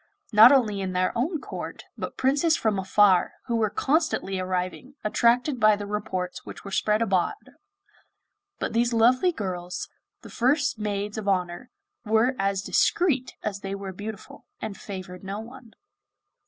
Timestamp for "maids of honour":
10.79-11.69